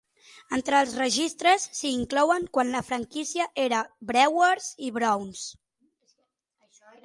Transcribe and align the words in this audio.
Entre 0.57 0.77
els 0.85 0.95
registres 0.99 1.67
s"hi 1.79 1.91
inclouen 1.97 2.49
quan 2.57 2.73
la 2.77 2.83
franquícia 2.89 3.47
era 3.67 3.85
Brewers 4.13 4.73
i 4.89 4.93
Browns. 4.99 5.47